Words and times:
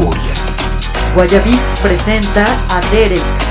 Euforia. 0.00 0.32
Guayabits 1.14 1.80
presenta 1.82 2.44
a 2.68 2.80
Derek. 2.90 3.49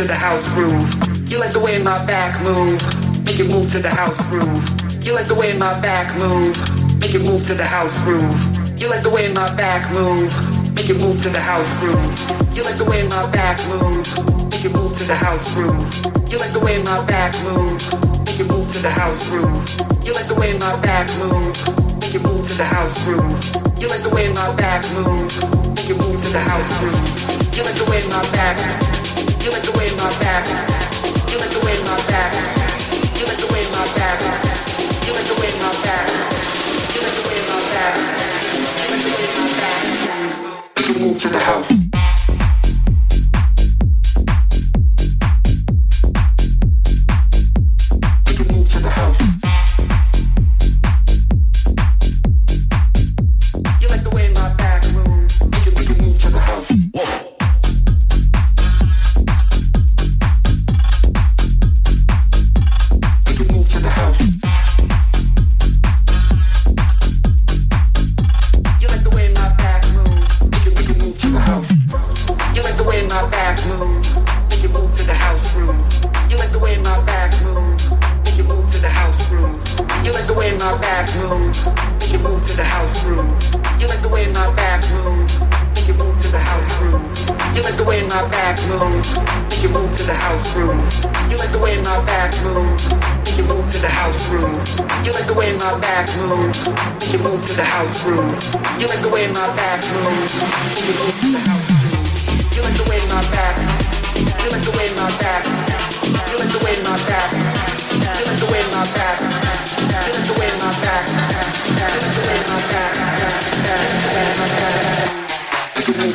to 0.00 0.06
the 0.06 0.14
house 0.14 0.48
groove. 0.54 1.30
You 1.30 1.38
like 1.38 1.52
the 1.52 1.60
way 1.60 1.78
my 1.78 2.02
back 2.06 2.42
move. 2.42 2.80
Make 3.26 3.38
it 3.38 3.50
move 3.50 3.70
to 3.72 3.78
the 3.80 3.90
house 3.90 4.16
groove. 4.30 4.64
You 5.04 5.12
like 5.14 5.26
the 5.26 5.34
way 5.34 5.52
my 5.58 5.78
back 5.80 6.16
move. 6.16 6.56
Make 6.98 7.14
it 7.14 7.20
move 7.20 7.44
to 7.48 7.54
the 7.54 7.66
house 7.66 7.92
groove. 7.98 8.40
You 8.80 8.88
like 8.88 9.02
the 9.02 9.10
way 9.10 9.30
my 9.30 9.54
back 9.56 9.92
move. 9.92 10.32
Make 10.74 10.88
it 10.88 10.96
move 10.96 11.20
to 11.24 11.28
the 11.28 11.40
house 11.40 11.68
groove. 11.80 12.16
You 12.56 12.62
like 12.62 12.78
the 12.78 12.84
way 12.86 13.02
my 13.08 13.30
back 13.30 13.60
move. 13.68 14.08
Make 14.50 14.64
it 14.64 14.72
move 14.72 14.96
to 14.96 15.04
the 15.04 15.16
house 15.16 15.52
groove. 15.52 16.32
You 16.32 16.38
like 16.38 16.52
the 16.52 16.60
way 16.60 16.78
my 16.82 17.04
back 17.04 17.36
move. 17.44 17.76
Make 18.24 18.40
it 18.40 18.48
move 18.48 18.72
to 18.72 18.78
the 18.80 18.88
house 18.88 19.28
groove. 19.28 19.60
You 20.06 20.12
like 20.14 20.28
the 20.28 20.34
way 20.40 20.54
my 20.56 20.80
back 20.80 21.12
move. 21.20 21.52
Make 22.00 22.14
it 22.14 22.22
move 22.24 22.48
to 22.48 22.54
the 22.56 22.64
house 22.64 23.04
groove. 23.04 23.36
You 23.76 23.88
like 23.88 24.00
the 24.00 24.08
way 24.08 24.32
my 24.32 24.48
back 24.56 24.80
move. 24.96 25.28
Make 25.76 25.90
it 25.90 25.98
move 26.00 26.16
to 26.24 26.30
the 26.32 26.40
house 26.40 26.72
groove. 26.80 27.52
You 27.52 27.64
like 27.68 27.76
the 27.76 27.90
way 27.90 28.00
my 28.08 28.24
back 28.32 28.56
move 28.56 28.89
move 41.00 41.18
to 41.18 41.28
the 41.28 41.38
house. 41.38 41.89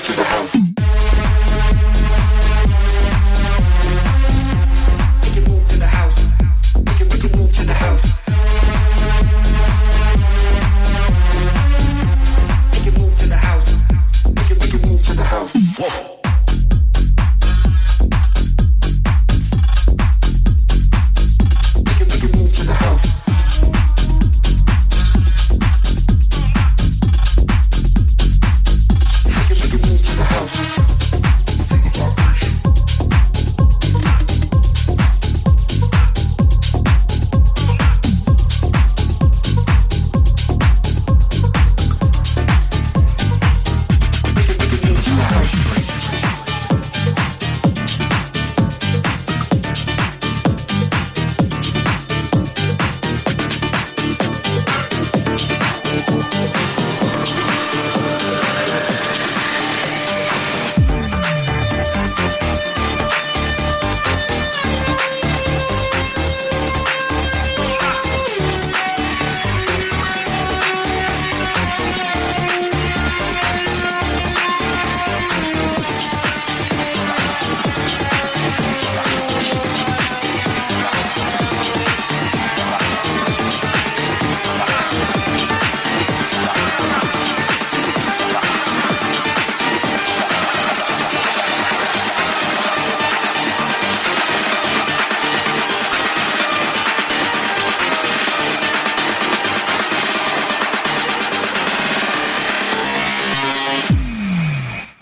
To 0.05 0.13
the 0.13 0.23
house. 0.23 0.64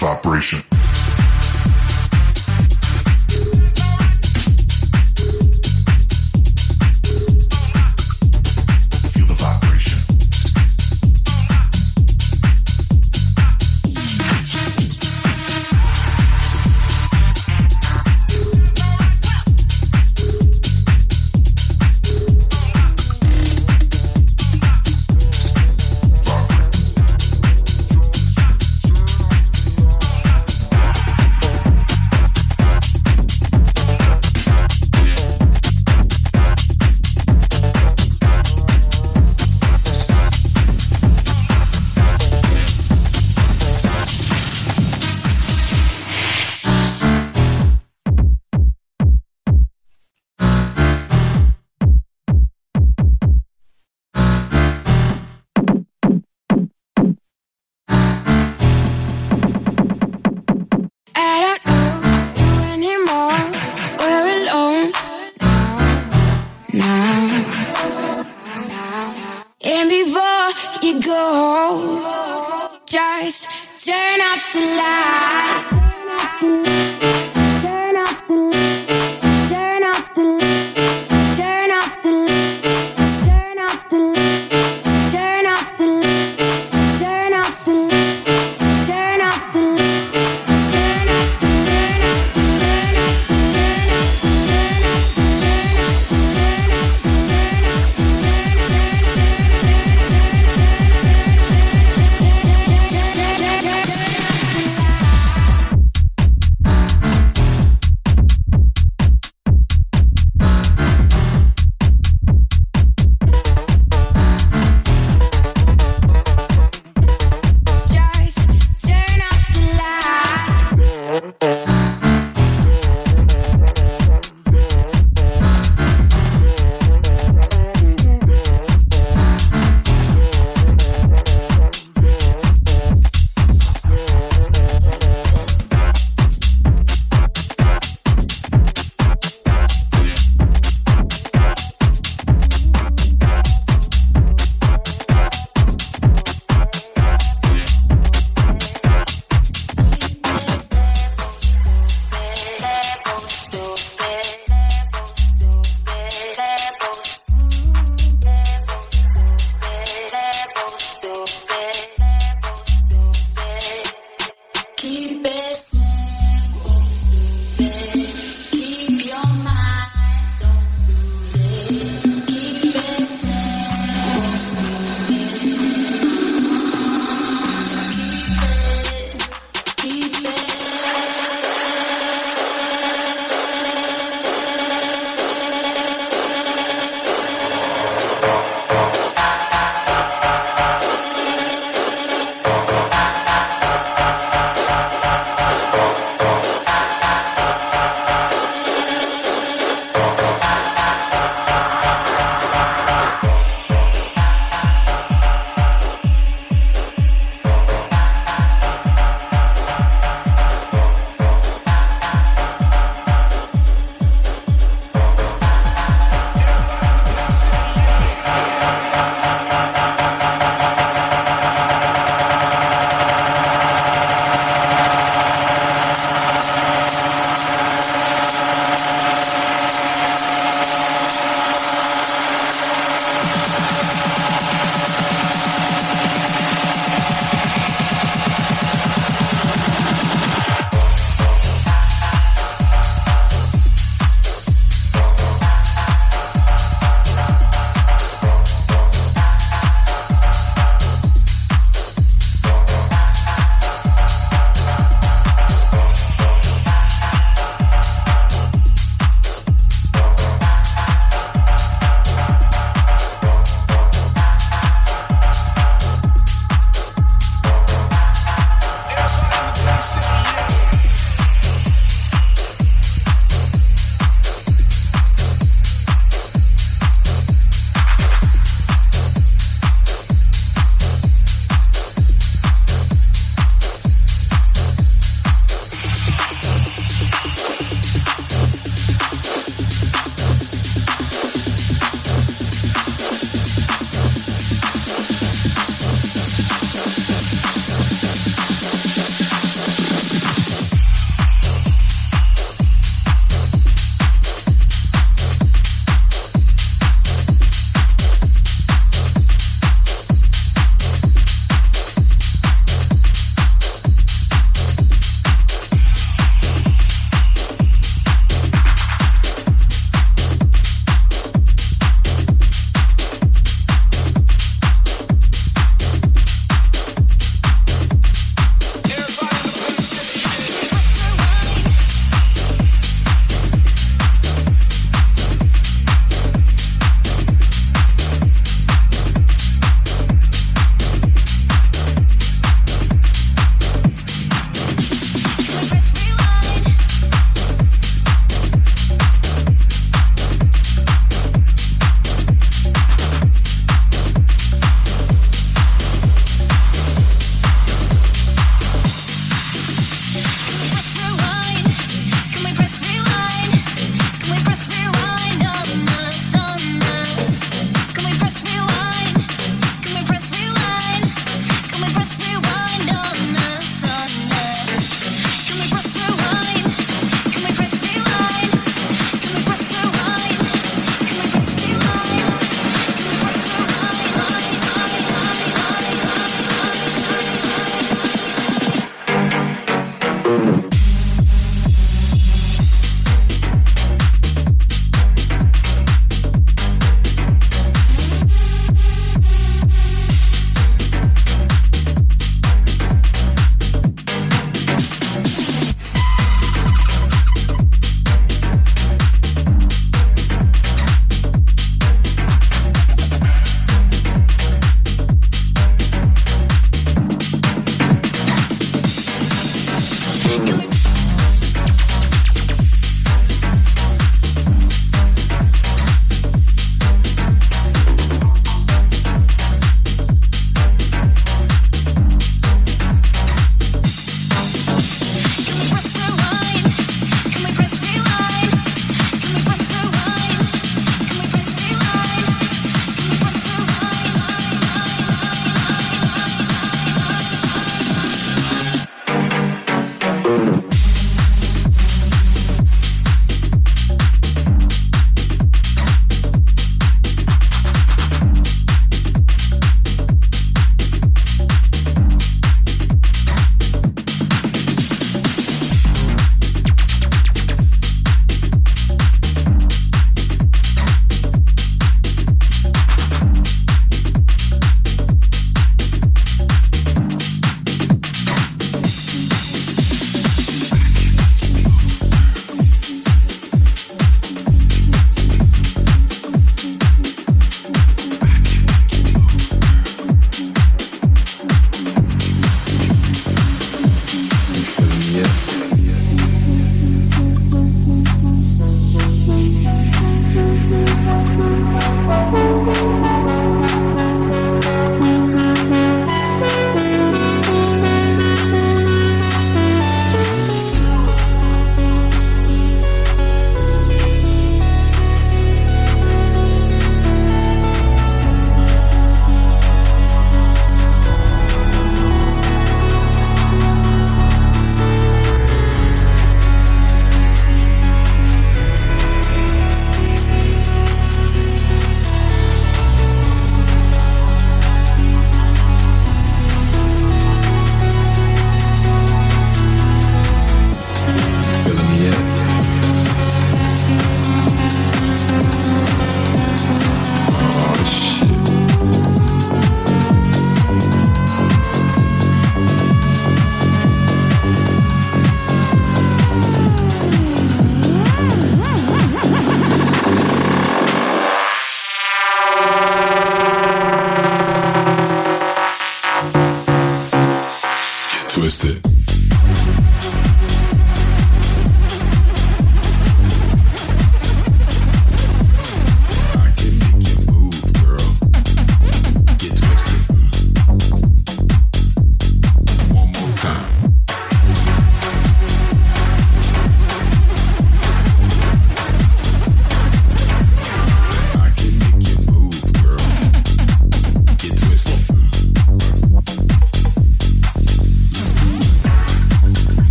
vibration. 0.00 0.89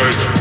And 0.00 0.37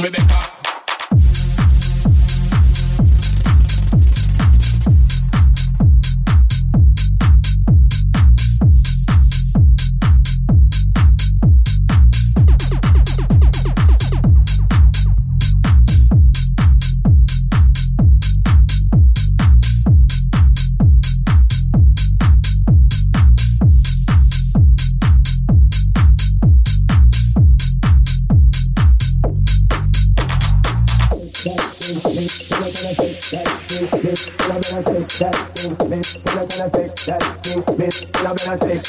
Rebecca. 0.00 0.21
that 0.21 0.21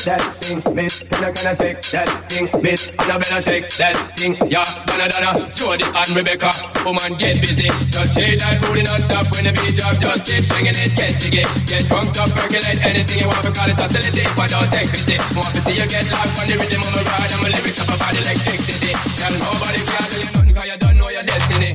that 0.05 0.21
thing, 0.39 0.59
miss? 0.75 1.03
Can 1.07 1.23
I, 1.23 1.31
can 1.31 1.47
I 1.47 1.55
take 1.55 1.81
that 1.95 2.07
thing, 2.27 2.47
miss? 2.61 2.91
Can 2.95 3.11
I, 3.11 3.17
better 3.17 3.41
take 3.41 3.69
that 3.79 3.95
thing, 4.19 4.35
yeah. 4.51 4.63
Donna, 4.87 5.07
Donna, 5.07 5.47
Jody 5.55 5.85
and 5.85 6.09
Rebecca, 6.15 6.51
woman 6.83 7.15
get 7.15 7.39
busy. 7.39 7.67
Just 7.91 8.15
shake 8.15 8.39
that 8.39 8.59
booty 8.61 8.83
non-stop 8.83 9.27
when 9.31 9.47
the 9.47 9.51
beat 9.55 9.75
drop. 9.75 9.95
Just 9.99 10.27
keep 10.27 10.43
swinging 10.43 10.75
it, 10.75 10.91
get 10.95 11.15
jiggy. 11.19 11.43
Get 11.67 11.87
drunk 11.87 12.15
up, 12.19 12.29
percolate 12.35 12.79
anything 12.83 13.19
you 13.23 13.27
want 13.27 13.43
because 13.43 13.69
it's 13.71 13.79
facility, 13.79 14.23
but 14.35 14.47
don't 14.51 14.69
take 14.71 14.89
pity. 14.91 15.17
Want 15.35 15.51
to 15.55 15.61
see 15.63 15.75
you 15.79 15.87
get 15.87 16.05
lost 16.11 16.35
on 16.39 16.45
the 16.47 16.55
rhythm 16.59 16.83
of 16.83 16.91
my 16.93 17.03
ride 17.03 17.31
and 17.31 17.41
my 17.43 17.49
lyrics 17.49 17.79
up 17.79 17.91
about 17.91 18.13
electricity. 18.13 18.91
Tell 19.19 19.33
nobody 19.33 19.79
can 19.83 20.03
tell 20.03 20.19
you 20.19 20.29
nothing 20.31 20.53
cause 20.53 20.67
you 20.67 20.77
don't 20.77 20.97
know 20.97 21.09
your 21.09 21.23
destiny. 21.23 21.72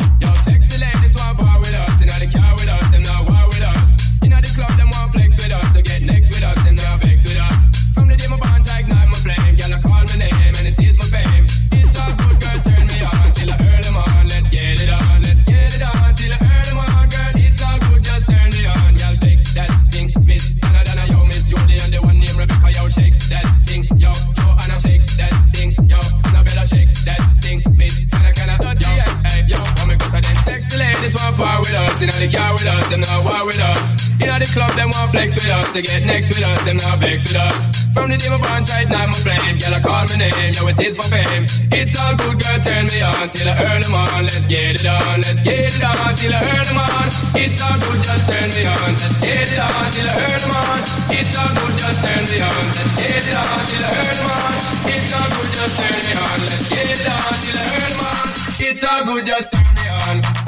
Us, 32.18 32.30
the 32.32 32.36
car 32.36 32.52
with 32.52 32.66
us, 32.66 32.88
them 32.90 33.00
not 33.00 33.24
war 33.24 33.46
with 33.46 33.60
us. 33.60 33.78
In 34.18 34.26
the 34.26 34.48
club, 34.50 34.70
them 34.74 34.90
want 34.90 35.10
flex 35.10 35.34
with 35.34 35.50
us, 35.50 35.70
to 35.72 35.82
get 35.82 36.02
next 36.02 36.28
with 36.28 36.42
us, 36.42 36.58
them 36.64 36.76
not 36.78 36.98
vex 36.98 37.22
with 37.22 37.36
us. 37.36 37.54
From 37.94 38.10
the 38.10 38.18
day 38.18 38.28
my 38.28 38.38
bond 38.38 38.66
tight, 38.66 38.90
now 38.90 39.06
my 39.06 39.18
flame, 39.22 39.58
girl, 39.58 39.74
I 39.74 39.80
call 39.80 40.04
my 40.06 40.16
name, 40.18 40.54
yo, 40.54 40.66
it 40.66 40.78
is 40.80 40.96
my 40.98 41.06
fame. 41.06 41.46
It's 41.70 41.94
all 41.98 42.14
good, 42.18 42.36
girl, 42.38 42.58
turn 42.62 42.86
me 42.90 43.02
on, 43.02 43.28
till 43.30 43.48
I 43.48 43.54
earn 43.62 43.82
them 43.82 43.94
on, 43.94 44.22
let's 44.26 44.46
get 44.46 44.78
it 44.78 44.86
on, 44.86 45.22
let's 45.22 45.42
get 45.42 45.70
it 45.70 45.84
on, 45.84 46.10
till 46.18 46.34
I 46.34 46.40
earn 46.42 46.66
them 46.66 46.80
on. 46.82 47.06
It's 47.38 47.58
all 47.62 47.78
good, 47.78 48.00
just 48.02 48.24
turn 48.26 48.48
me 48.50 48.62
on, 48.66 48.90
let's 48.98 49.18
get 49.22 49.48
it 49.48 49.60
on, 49.62 49.86
till 49.94 50.08
I 50.10 50.14
earn 50.18 50.40
them 50.42 50.54
on. 50.58 50.80
It's 51.14 51.34
all 51.38 51.50
good, 51.54 51.74
just 51.78 51.98
turn 52.02 52.24
me 52.26 52.38
on, 52.42 52.64
let's 52.74 52.94
get 52.98 53.22
it 53.22 53.38
on, 53.38 53.62
till 53.68 53.84
I 53.86 53.90
earn 53.94 54.16
them 54.18 54.30
on. 54.34 54.54
It's 54.90 55.12
all 55.14 55.28
good, 55.34 55.50
just 55.54 55.74
turn 55.78 56.00
me 56.02 56.14
on, 56.18 56.38
let's 56.50 56.66
get 56.66 56.88
it 56.98 57.06
on, 57.06 57.34
till 57.38 57.58
I 57.58 57.64
earn 57.78 57.90
them 57.94 58.02
on. 58.10 58.26
It's 58.58 58.82
all 58.82 59.02
good, 59.06 59.24
just 59.26 59.48
turn 59.54 59.70
me 59.78 59.86
on. 59.86 60.47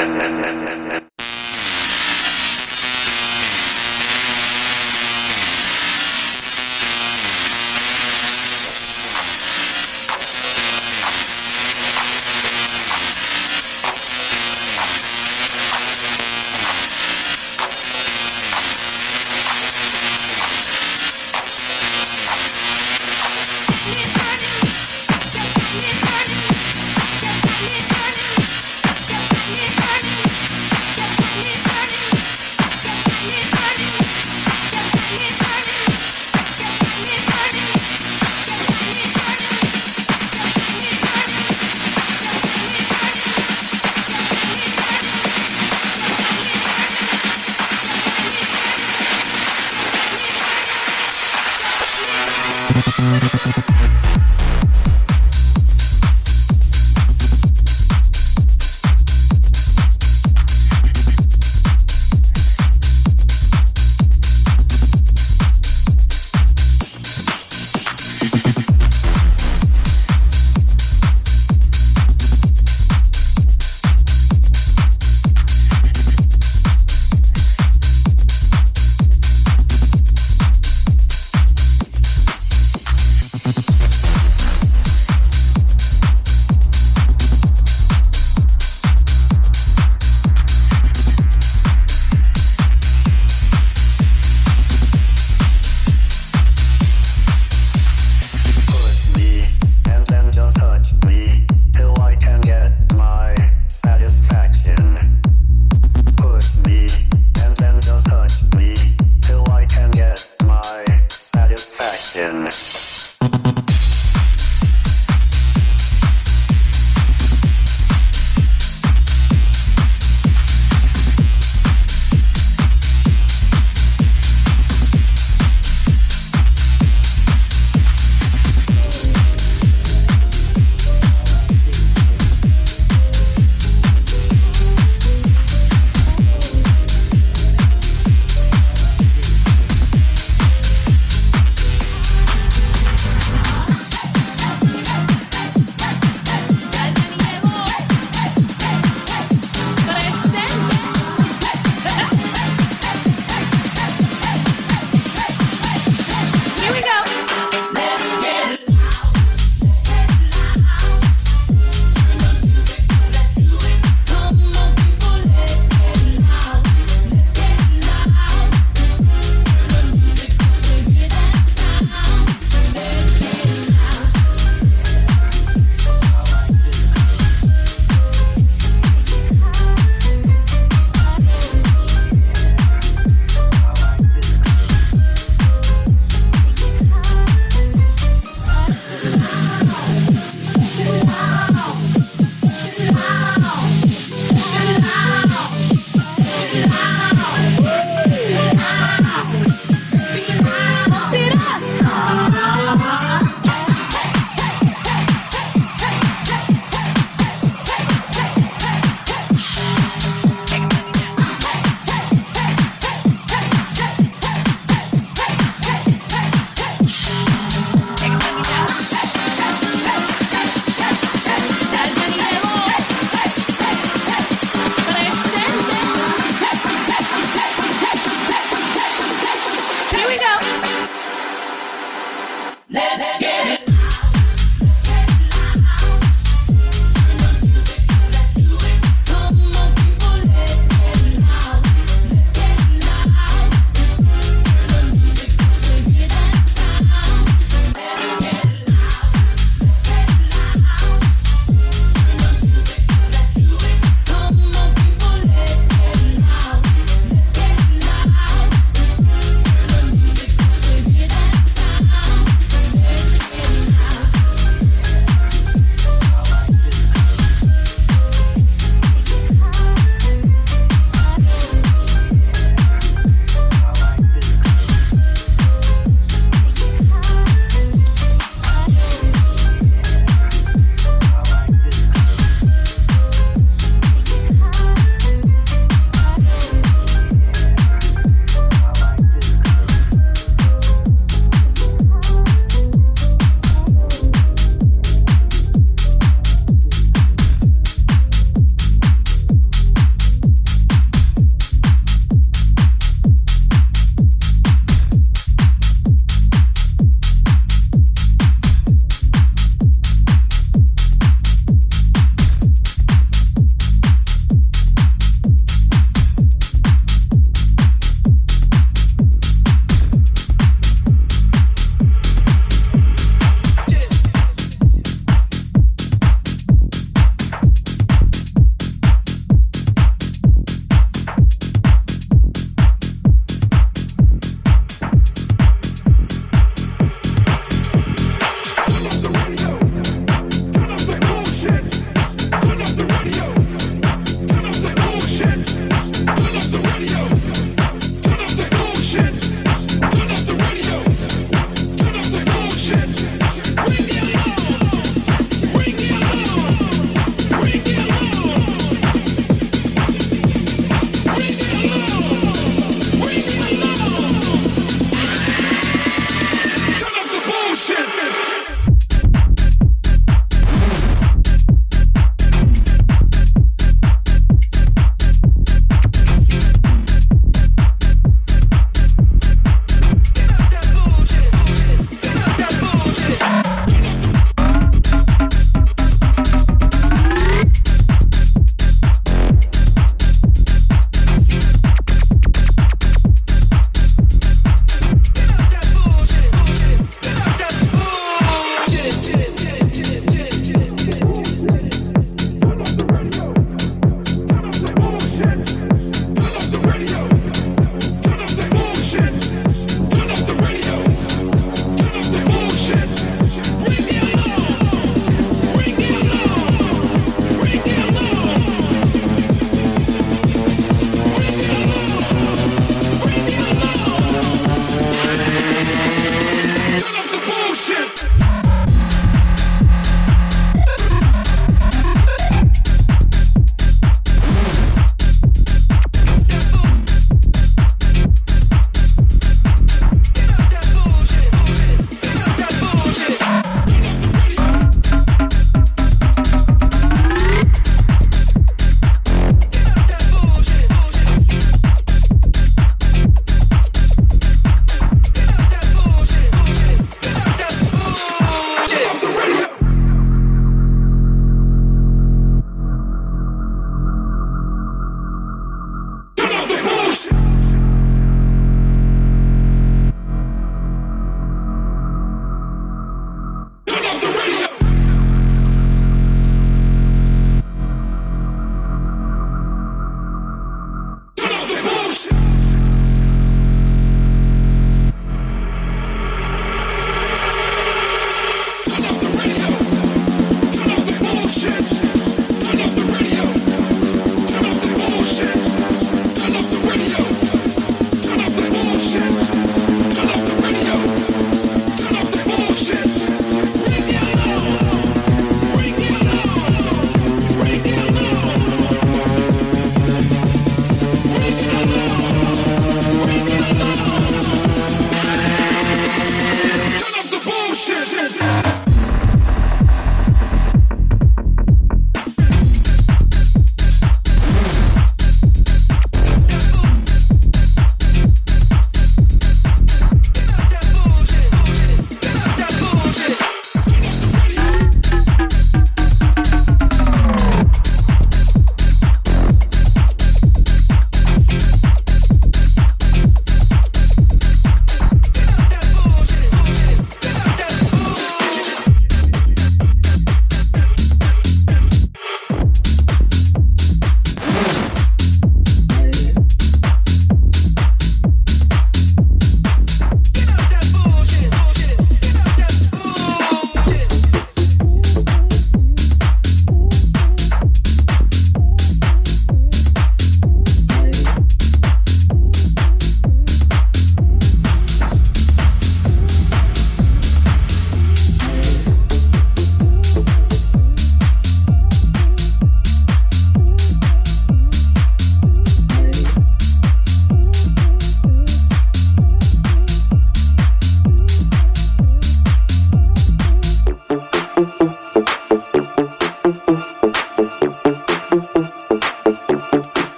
Thank 53.01 53.95
you. 53.95 54.00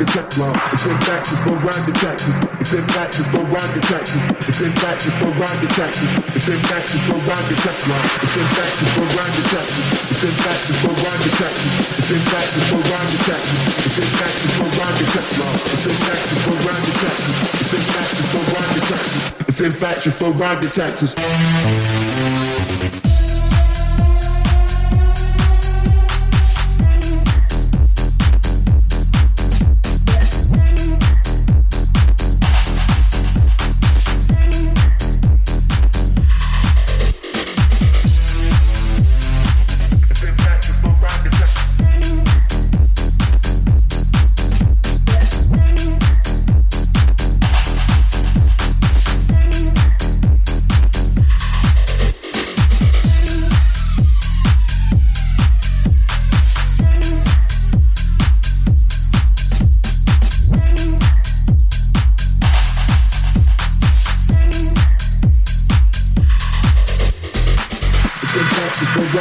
the 0.00 0.08
check 0.16 0.32
line. 0.40 0.56
It's 0.72 0.88
in 0.88 0.96
fact, 1.04 1.28
just 1.28 1.44
go 1.44 1.52
ride 1.60 1.84
the 1.84 1.92
taxes. 1.92 2.32
It's 2.56 2.72
in 2.72 2.86
fact, 2.88 3.20
just 3.20 3.28
go 3.36 3.44
ride 3.52 3.68
the 3.76 3.84
taxes. 3.84 4.20
It's 4.48 4.60
in 4.64 4.72
fact, 4.80 5.04
just 5.04 5.20
go 5.20 5.28
ride 5.36 5.60
the 5.60 5.68
taxes. 5.76 6.08
It's 6.32 6.48
in 6.48 6.60
fact, 6.64 6.88
just 6.88 7.04
go 7.04 7.16
ride 7.28 7.46
the 7.52 7.56
check 7.60 7.76
line. 7.84 8.08
It's 8.24 8.36
in 8.40 8.48
fact, 8.56 8.72
just 8.80 8.96
go 8.96 9.04
ride 9.12 9.34
the 9.36 9.44
taxes. 9.52 9.84
It's 10.08 10.24
in 10.24 10.32
fact, 10.40 10.60
just 10.64 10.80
go 10.80 10.88
ride 11.04 11.20
the 11.20 11.30
taxes. 11.36 11.72
It's 12.00 12.10
in 12.16 12.22
fact, 12.32 12.48
just 12.48 12.68
go 12.72 12.80
ride 12.80 13.10
the 13.12 13.20
taxes. 13.28 13.60
It's 13.84 13.98
in 14.00 14.08
fact, 14.16 14.36
just 14.40 14.56
go 14.56 14.64
ride 14.80 14.96
the 14.96 15.06
check 15.12 15.28
line. 15.36 15.60
It's 15.68 15.84
in 15.84 15.96
fact, 16.00 16.22
just 16.32 16.44
go 16.48 16.54
ride 16.64 16.84
the 16.88 16.94
taxes. 16.96 17.36
It's 17.60 17.72
in 17.76 17.84
fact, 17.92 18.08
just 18.16 18.32
go 18.32 18.40
ride 18.56 18.72
the 18.72 18.80
taxes. 18.88 19.24
It's 19.52 19.60
in 19.60 19.72
fact, 19.76 19.98
just 20.00 20.16
go 20.16 20.28
ride 20.32 20.60
the 20.64 20.70
taxes. 20.72 21.12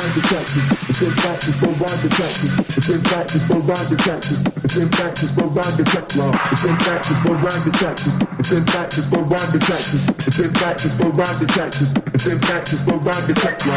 Ten 0.09 1.13
factors 1.21 1.53
for 1.61 1.69
rhyme 1.77 2.01
detectors. 2.01 2.49
The 2.65 2.81
ten 2.81 2.97
factors 3.05 3.45
for 3.45 3.61
rhyme 3.61 3.85
detectors. 3.89 4.41
factors 4.89 5.29
for 5.37 5.45
rhyme 5.53 5.77
detectors. 5.77 6.25
It's 6.49 6.65
in 6.65 6.73
factors 6.81 7.13
for 7.21 7.37
rhyme 7.37 7.61
detectors. 7.61 8.17
It's 8.39 8.49
in 8.49 8.65
factors 8.65 9.05
for 9.05 9.21
rhyme 9.21 9.51
detectors. 9.53 10.09
It's 10.09 10.39
in 10.41 10.49
factors 10.57 10.97
for 10.97 11.13
rhyme 11.13 11.37
detectors. 11.39 11.93
It's 12.09 12.25
in 12.25 12.39
factors 12.41 12.81
for 12.81 12.97
rhyme 12.97 13.21
detectors. 13.29 13.69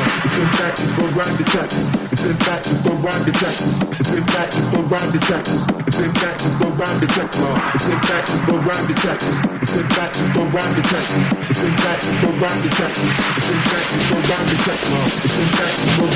It's 2.12 2.24
in 2.24 2.32
factors 2.40 2.56
for 2.80 2.96
rhyme 2.96 3.20
detectors. 3.26 3.52
It's 3.92 4.02
in 4.02 4.16
factors 4.24 4.56
for 4.72 4.88
rhyme 4.88 5.12
detectors. 5.12 5.60
It's 5.82 6.00
in 6.00 6.08
factors 6.16 6.48
for 6.48 6.48
rhyme 6.72 6.72
detectors. 6.88 7.04
It's 7.52 7.84
in 7.84 8.00
factors 8.08 8.40
for 8.46 8.56
rhyme 8.56 8.86
detectors. 8.88 9.36
It's 9.62 9.76
in 9.76 9.84
factors 9.92 10.24
for 10.32 10.40
rhyme 10.48 10.72
detectors. 10.76 11.12
It's 11.42 11.52
in 11.52 11.52
factors 11.52 11.52
for 11.52 11.52
rhyme 11.52 11.52
detectors. 11.52 11.52
It's 11.52 11.62
in 11.62 11.72
factors 11.82 12.14
for 12.18 12.30
rhyme 12.40 12.58
detectors. 12.62 13.20
It's 13.36 13.48
in 13.52 13.58
factors 13.68 14.02
for 14.08 14.16
rhyme 14.16 14.48
detectors. 14.48 14.80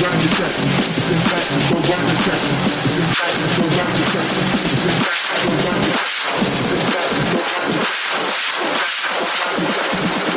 It's 0.07 1.11
in 1.11 1.19
factors 1.27 1.67
for 1.67 1.75
rhyme 1.75 2.07
detectors. 2.07 2.55
It's 2.79 2.95
in 2.95 3.03
factors 3.11 3.51
for 3.55 3.67
rhyme 3.75 3.91
detectors. 3.99 4.47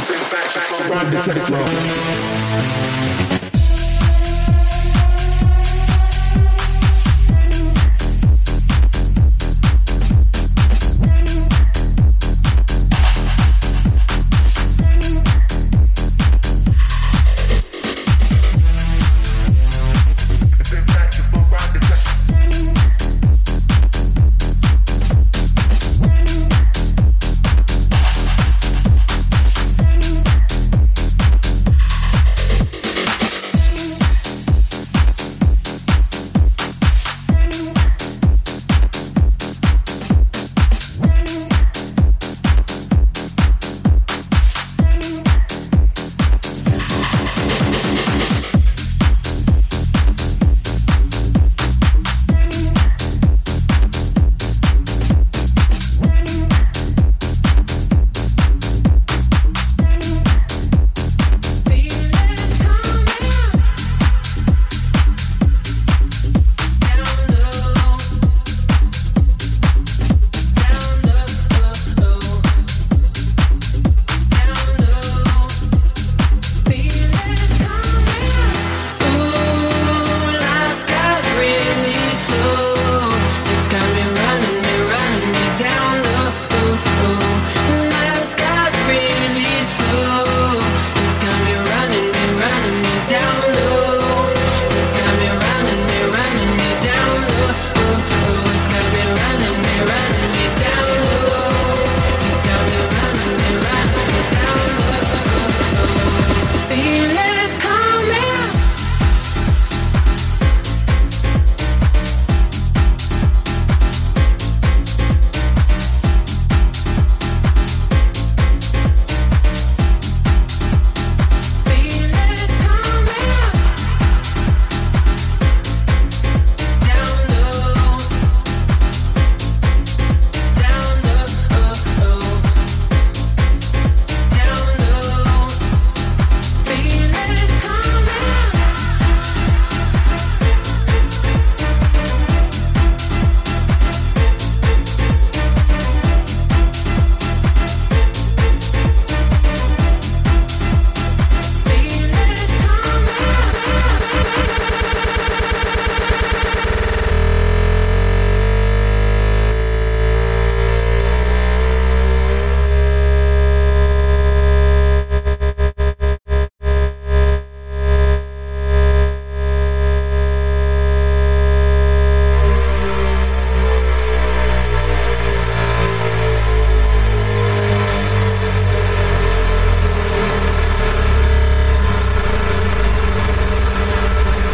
Same 0.03 0.25
fact, 0.27 0.51
fact, 0.51 0.71
fact, 0.75 0.91
fact, 1.23 1.47
fact, 1.51 2.90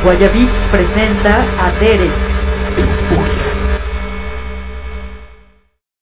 Guayabits 0.06 0.62
presenta 0.70 1.34
a 1.58 1.70
Derek. 1.80 3.35